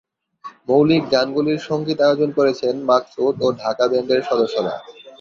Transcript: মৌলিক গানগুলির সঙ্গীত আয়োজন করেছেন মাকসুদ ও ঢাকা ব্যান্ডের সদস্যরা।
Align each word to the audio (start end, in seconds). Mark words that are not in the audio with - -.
মৌলিক 0.67 1.03
গানগুলির 1.13 1.59
সঙ্গীত 1.69 1.99
আয়োজন 2.01 2.29
করেছেন 2.37 2.73
মাকসুদ 2.89 3.35
ও 3.41 3.47
ঢাকা 3.61 3.85
ব্যান্ডের 3.91 4.21
সদস্যরা। 4.29 4.73